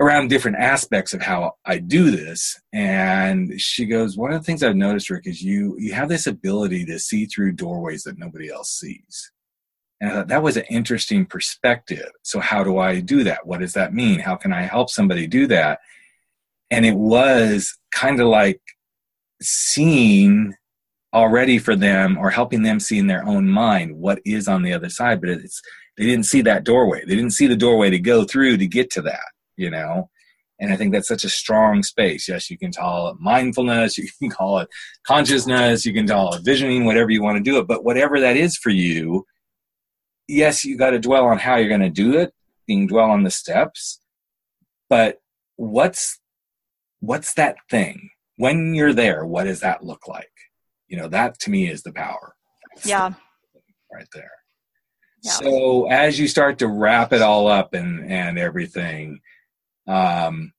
[0.00, 2.60] around different aspects of how I do this.
[2.72, 6.26] And she goes, One of the things I've noticed, Rick, is you you have this
[6.26, 9.32] ability to see through doorways that nobody else sees.
[10.00, 12.10] And I thought that was an interesting perspective.
[12.22, 13.46] So how do I do that?
[13.46, 14.20] What does that mean?
[14.20, 15.80] How can I help somebody do that?
[16.70, 18.60] And it was kind of like
[19.42, 20.54] seeing
[21.18, 24.72] already for them or helping them see in their own mind what is on the
[24.72, 25.60] other side but it's
[25.96, 27.04] they didn't see that doorway.
[27.04, 30.08] They didn't see the doorway to go through to get to that you know?
[30.60, 32.28] And i think that's such a strong space.
[32.28, 34.68] Yes you can call it mindfulness you can call it
[35.06, 38.36] consciousness you can call it visioning whatever you want to do it but whatever that
[38.36, 39.26] is for you
[40.28, 42.32] yes you got to dwell on how you're going to do it
[42.66, 44.00] you can dwell on the steps
[44.88, 45.18] but
[45.56, 46.20] what's
[47.00, 48.10] what's that thing?
[48.36, 50.30] When you're there what does that look like
[50.88, 52.34] you know that to me is the power.
[52.74, 53.10] That's yeah.
[53.54, 53.60] The
[53.92, 54.30] right there.
[55.22, 55.32] Yeah.
[55.32, 59.18] so as you start to wrap it all up and and everything
[59.88, 60.52] um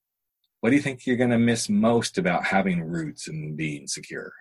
[0.59, 4.33] what do you think you're going to miss most about having roots and being secure?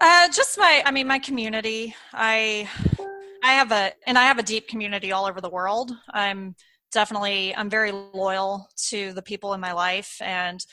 [0.00, 1.94] Uh just my i mean my community.
[2.12, 2.68] I
[3.42, 5.92] i have a and i have a deep community all over the world.
[6.10, 6.54] I'm
[6.92, 10.16] definitely i'm very loyal to the people in my life.
[10.20, 10.64] And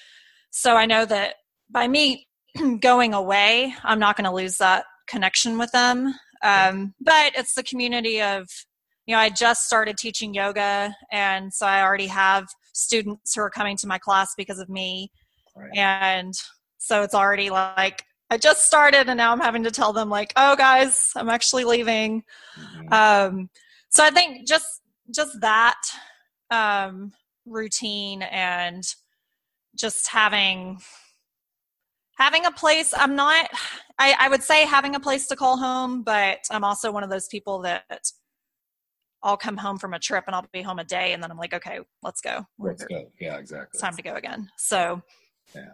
[0.51, 1.35] so i know that
[1.69, 2.28] by me
[2.81, 6.13] going away, I'm not going to lose that connection with them.
[6.41, 8.47] Um, but it's the community of,
[9.05, 13.49] you know, I just started teaching yoga, and so I already have students who are
[13.49, 15.11] coming to my class because of me.
[15.55, 15.75] Right.
[15.75, 16.33] And
[16.77, 20.31] so it's already like I just started, and now I'm having to tell them like,
[20.35, 22.23] "Oh, guys, I'm actually leaving."
[22.57, 22.93] Mm-hmm.
[22.93, 23.49] Um,
[23.89, 24.81] so I think just
[25.13, 25.81] just that
[26.51, 27.11] um,
[27.45, 28.83] routine and
[29.75, 30.79] just having
[32.19, 33.49] having a place i'm not
[33.97, 37.09] I, I would say having a place to call home but i'm also one of
[37.09, 38.11] those people that
[39.23, 41.37] i'll come home from a trip and i'll be home a day and then i'm
[41.37, 42.45] like okay let's go.
[42.59, 43.09] Let's go.
[43.19, 43.69] Yeah exactly.
[43.73, 44.49] It's time to go again.
[44.57, 45.01] So
[45.55, 45.71] yeah.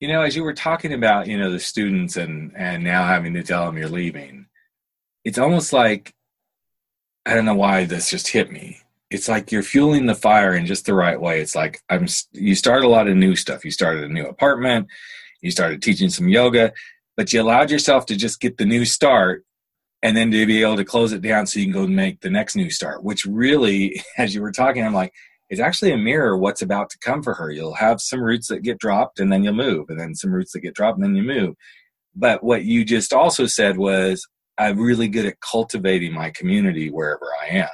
[0.00, 3.32] You know as you were talking about you know the students and and now having
[3.34, 4.46] to tell them you're leaving
[5.24, 6.12] it's almost like
[7.24, 8.80] i don't know why this just hit me.
[9.10, 11.40] It's like you're fueling the fire in just the right way.
[11.40, 13.64] It's like i'm you start a lot of new stuff.
[13.64, 14.88] You started a new apartment
[15.44, 16.72] you started teaching some yoga,
[17.18, 19.44] but you allowed yourself to just get the new start
[20.02, 22.30] and then to be able to close it down so you can go make the
[22.30, 25.12] next new start, which really, as you were talking, I'm like,
[25.50, 27.50] it's actually a mirror what's about to come for her.
[27.50, 30.52] You'll have some roots that get dropped and then you'll move, and then some roots
[30.52, 31.54] that get dropped and then you move.
[32.16, 34.26] But what you just also said was,
[34.56, 37.68] I'm really good at cultivating my community wherever I am.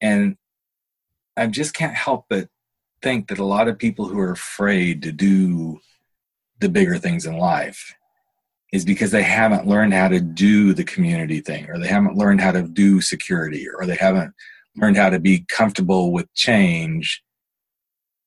[0.00, 0.36] And
[1.36, 2.48] I just can't help but
[3.02, 5.80] think that a lot of people who are afraid to do
[6.62, 7.94] the bigger things in life
[8.72, 12.40] is because they haven't learned how to do the community thing or they haven't learned
[12.40, 14.32] how to do security or they haven't
[14.76, 17.22] learned how to be comfortable with change.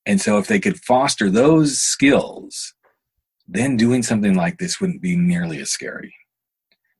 [0.05, 2.75] And so if they could foster those skills
[3.47, 6.13] then doing something like this wouldn't be nearly as scary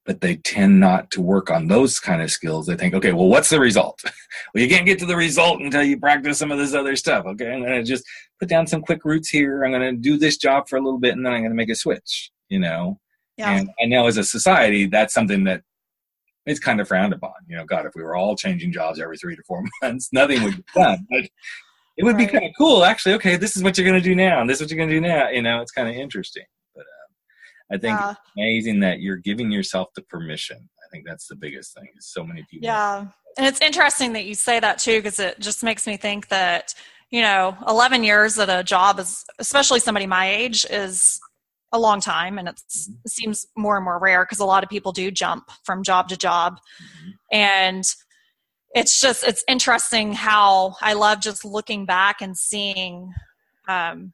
[0.06, 2.68] but they tend not to work on those kind of skills.
[2.68, 4.02] They think, okay, well, what's the result?
[4.54, 7.26] well, you can't get to the result until you practice some of this other stuff.
[7.26, 8.06] Okay, I'm going to just
[8.40, 9.64] put down some quick roots here.
[9.64, 11.56] I'm going to do this job for a little bit, and then I'm going to
[11.56, 12.32] make a switch.
[12.50, 13.00] You know,
[13.38, 13.58] yeah.
[13.58, 15.62] and I know as a society, that's something that
[16.46, 17.34] it's kind of frowned upon.
[17.48, 20.44] You know, God, if we were all changing jobs every three to four months, nothing
[20.44, 21.08] would be done.
[21.10, 21.30] But
[21.98, 22.28] it would right.
[22.28, 23.14] be kind of cool, actually.
[23.16, 24.90] Okay, this is what you're going to do now, and this is what you're going
[24.90, 25.30] to do now.
[25.30, 26.44] You know, it's kind of interesting.
[27.72, 28.12] I think yeah.
[28.12, 30.58] it's amazing that you're giving yourself the permission.
[30.58, 31.88] I think that's the biggest thing.
[31.98, 32.66] Is so many people.
[32.66, 33.06] Yeah,
[33.38, 36.74] and it's interesting that you say that too, because it just makes me think that
[37.12, 41.20] you know, 11 years at a job is, especially somebody my age, is
[41.72, 42.94] a long time, and mm-hmm.
[43.04, 46.10] it seems more and more rare because a lot of people do jump from job
[46.10, 47.12] to job, mm-hmm.
[47.32, 47.84] and
[48.74, 53.14] it's just it's interesting how I love just looking back and seeing
[53.68, 54.14] um,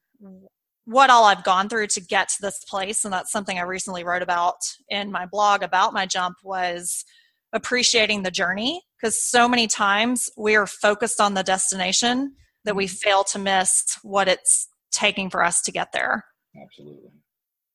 [0.85, 4.03] what all I've gone through to get to this place, and that's something I recently
[4.03, 4.57] wrote about
[4.89, 7.05] in my blog about my jump was
[7.53, 12.85] appreciating the journey because so many times we are focused on the destination that we
[12.85, 12.95] mm-hmm.
[12.95, 16.25] fail to miss what it's taking for us to get there.
[16.61, 17.11] Absolutely.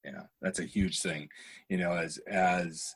[0.05, 1.29] Yeah, that's a huge thing.
[1.69, 2.95] You know, as as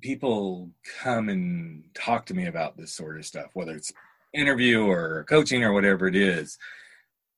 [0.00, 0.70] people
[1.02, 3.92] come and talk to me about this sort of stuff, whether it's
[4.32, 6.56] interview or coaching or whatever it is,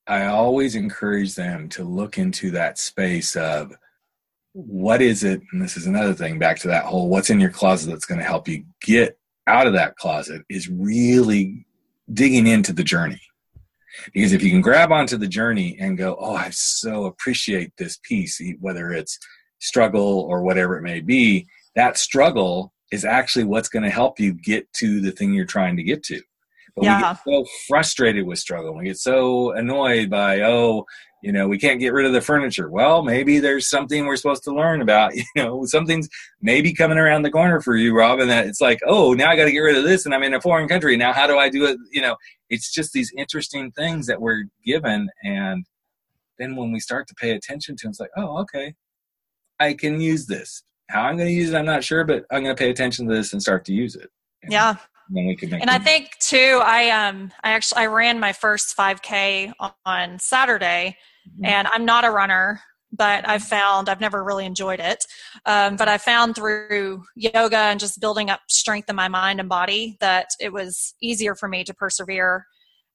[0.07, 3.73] I always encourage them to look into that space of
[4.53, 7.51] what is it, and this is another thing back to that whole what's in your
[7.51, 11.67] closet that's going to help you get out of that closet is really
[12.13, 13.21] digging into the journey.
[14.13, 17.99] Because if you can grab onto the journey and go, oh, I so appreciate this
[18.03, 19.19] piece, whether it's
[19.59, 24.35] struggle or whatever it may be, that struggle is actually what's going to help you
[24.35, 26.21] get to the thing you're trying to get to.
[26.77, 26.97] But yeah.
[26.97, 28.75] we get so frustrated with struggle.
[28.75, 30.87] We get so annoyed by, oh,
[31.23, 32.69] you know, we can't get rid of the furniture.
[32.71, 35.13] Well, maybe there's something we're supposed to learn about.
[35.35, 36.09] You know, something's
[36.41, 39.45] maybe coming around the corner for you, Robin, that it's like, oh, now I got
[39.45, 40.97] to get rid of this and I'm in a foreign country.
[40.97, 41.79] Now, how do I do it?
[41.91, 42.17] You know,
[42.51, 45.09] it's just these interesting things that we're given.
[45.23, 45.65] And
[46.39, 48.75] then when we start to pay attention to it, it's like, oh, okay,
[49.61, 50.65] I can use this.
[50.91, 53.09] How I'm going to use it, I'm not sure, but I'm going to pay attention
[53.09, 54.11] to this and start to use it.
[54.43, 54.77] And yeah
[55.13, 59.53] then we And I think too, I um, I actually I ran my first 5K
[59.85, 60.97] on Saturday,
[61.29, 61.45] mm-hmm.
[61.45, 62.61] and I'm not a runner,
[62.93, 65.05] but I've found I've never really enjoyed it.
[65.45, 69.49] Um, but I found through yoga and just building up strength in my mind and
[69.49, 72.47] body that it was easier for me to persevere.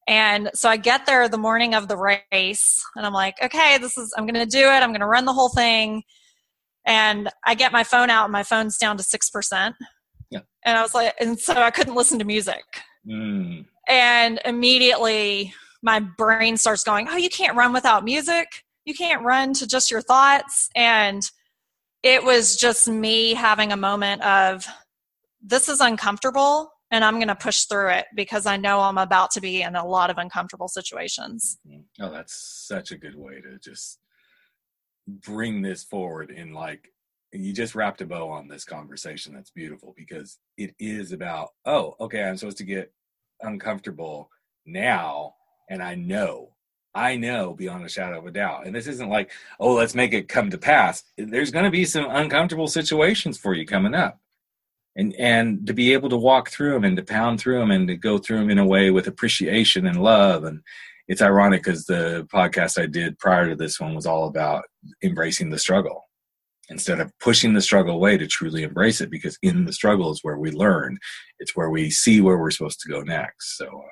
[0.08, 3.96] And so I get there the morning of the race, and I'm like, okay, this
[3.96, 4.82] is I'm going to do it.
[4.82, 6.02] I'm going to run the whole thing.
[6.84, 9.76] And I get my phone out, and my phone's down to six percent
[10.30, 10.40] yeah.
[10.64, 12.64] And I was like, and so I couldn't listen to music.
[13.06, 13.66] Mm.
[13.88, 18.64] And immediately my brain starts going, oh, you can't run without music.
[18.84, 20.68] You can't run to just your thoughts.
[20.74, 21.22] And
[22.02, 24.66] it was just me having a moment of,
[25.40, 29.30] this is uncomfortable and I'm going to push through it because I know I'm about
[29.32, 31.58] to be in a lot of uncomfortable situations.
[32.00, 34.00] Oh, that's such a good way to just
[35.06, 36.90] bring this forward in like
[37.32, 41.94] you just wrapped a bow on this conversation that's beautiful because it is about oh
[42.00, 42.92] okay i'm supposed to get
[43.42, 44.30] uncomfortable
[44.66, 45.34] now
[45.68, 46.50] and i know
[46.94, 50.12] i know beyond a shadow of a doubt and this isn't like oh let's make
[50.12, 51.04] it come to pass.
[51.16, 54.18] There's going to be some uncomfortable situations for you coming up
[54.96, 57.88] and and to be able to walk through them and to pound through them and
[57.88, 60.60] to go through them in a way with appreciation and love and
[61.06, 64.64] it's ironic because the podcast i did prior to this one was all about
[65.02, 66.07] embracing the struggle
[66.70, 70.20] instead of pushing the struggle away to truly embrace it because in the struggle is
[70.22, 70.98] where we learn
[71.38, 73.82] it's where we see where we're supposed to go next so um,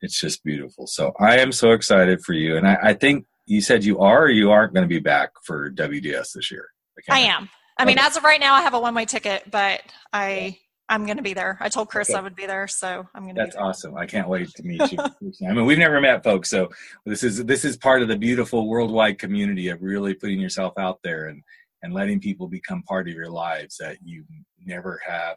[0.00, 3.60] it's just beautiful so i am so excited for you and i, I think you
[3.60, 6.68] said you are or you aren't going to be back for wds this year
[7.10, 9.82] i, I am i mean as of right now i have a one-way ticket but
[10.12, 10.58] i
[10.90, 11.58] I'm going to be there.
[11.60, 12.18] I told Chris okay.
[12.18, 13.42] I would be there, so I'm going to.
[13.42, 13.94] That's awesome!
[13.96, 14.98] I can't wait to meet you.
[15.46, 16.70] I mean, we've never met, folks, so
[17.04, 21.00] this is this is part of the beautiful worldwide community of really putting yourself out
[21.04, 21.42] there and
[21.82, 24.24] and letting people become part of your lives that you
[24.64, 25.36] never have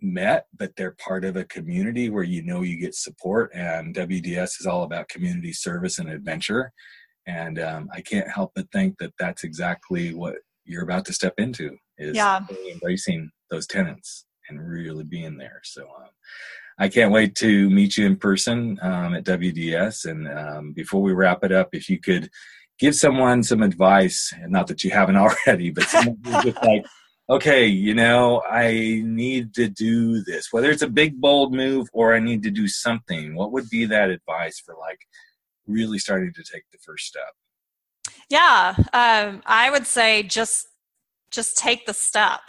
[0.00, 3.50] met, but they're part of a community where you know you get support.
[3.54, 6.72] And WDS is all about community service and adventure.
[7.26, 11.34] And um, I can't help but think that that's exactly what you're about to step
[11.38, 12.40] into is yeah.
[12.70, 15.60] embracing those tenants and really being there.
[15.64, 16.10] So um,
[16.78, 20.08] I can't wait to meet you in person um, at WDS.
[20.08, 22.30] And um, before we wrap it up, if you could
[22.78, 25.16] give someone some advice, and not that you haven't
[25.46, 25.84] already, but
[26.42, 26.84] just like,
[27.30, 32.14] okay, you know, I need to do this, whether it's a big, bold move or
[32.14, 35.00] I need to do something, what would be that advice for like
[35.66, 37.34] really starting to take the first step?
[38.30, 40.66] Yeah, um, I would say just
[41.30, 42.40] just take the step.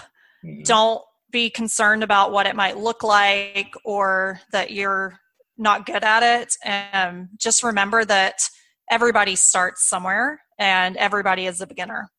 [0.43, 0.63] Mm-hmm.
[0.63, 1.01] Don't
[1.31, 5.19] be concerned about what it might look like or that you're
[5.57, 6.55] not good at it.
[6.63, 8.41] And just remember that
[8.89, 12.09] everybody starts somewhere and everybody is a beginner.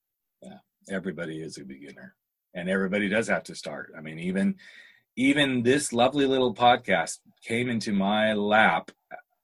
[0.42, 0.58] Yeah,
[0.90, 2.14] everybody is a beginner.
[2.54, 3.92] And everybody does have to start.
[3.96, 4.56] I mean, even
[5.16, 8.90] even this lovely little podcast came into my lap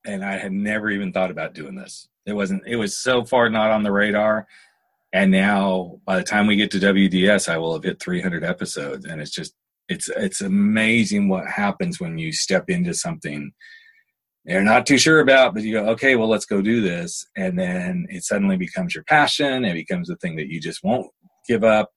[0.04, 2.08] and I had never even thought about doing this.
[2.24, 4.46] It wasn't it was so far not on the radar.
[5.12, 9.04] And now by the time we get to WDS, I will have hit 300 episodes
[9.04, 9.54] and it's just
[9.88, 13.52] it's it's amazing what happens when you step into something
[14.46, 17.26] you're not too sure about, but you go, okay, well, let's go do this.
[17.36, 19.64] And then it suddenly becomes your passion.
[19.64, 21.10] It becomes the thing that you just won't
[21.48, 21.90] give up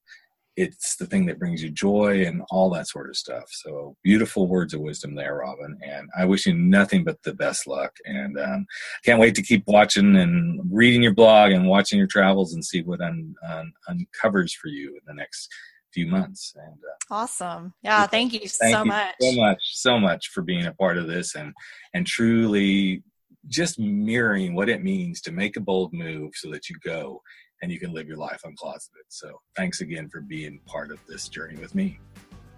[0.59, 3.45] it's the thing that brings you joy and all that sort of stuff.
[3.47, 5.77] So beautiful words of wisdom there, Robin.
[5.87, 7.93] And I wish you nothing but the best luck.
[8.03, 8.65] And um,
[9.05, 12.81] can't wait to keep watching and reading your blog and watching your travels and see
[12.81, 15.47] what un- un- uncovers for you in the next
[15.93, 16.53] few months.
[16.55, 20.41] And uh, awesome, yeah, thank you thank so you much, so much, so much for
[20.41, 21.53] being a part of this and
[21.93, 23.03] and truly
[23.47, 27.21] just mirroring what it means to make a bold move so that you go
[27.61, 29.05] and you can live your life uncloseted.
[29.09, 31.99] So thanks again for being part of this journey with me.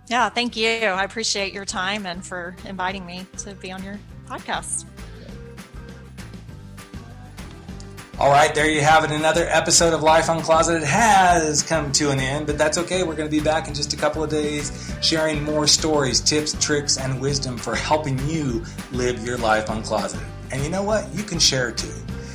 [0.08, 0.68] Yeah, thank you.
[0.68, 4.86] I appreciate your time and for inviting me to be on your podcast.
[8.22, 9.10] All right, there you have it.
[9.10, 13.02] Another episode of Life Uncloseted has come to an end, but that's okay.
[13.02, 16.56] We're going to be back in just a couple of days sharing more stories, tips,
[16.64, 20.24] tricks, and wisdom for helping you live your life uncloseted.
[20.52, 21.12] And you know what?
[21.16, 21.92] You can share too.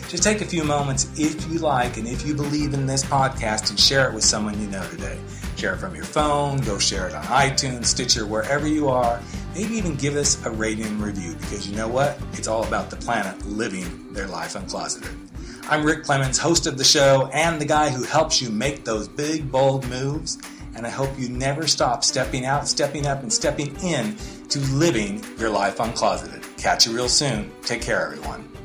[0.08, 3.70] Just take a few moments if you like and if you believe in this podcast
[3.70, 5.20] and share it with someone you know today.
[5.56, 9.22] Share it from your phone, go share it on iTunes, Stitcher, wherever you are.
[9.54, 12.20] Maybe even give us a rating and review because you know what?
[12.32, 15.25] It's all about the planet living their life uncloseted.
[15.68, 19.08] I'm Rick Clemens, host of the show and the guy who helps you make those
[19.08, 20.38] big, bold moves.
[20.76, 24.16] And I hope you never stop stepping out, stepping up, and stepping in
[24.50, 26.44] to living your life uncloseted.
[26.56, 27.50] Catch you real soon.
[27.62, 28.55] Take care, everyone.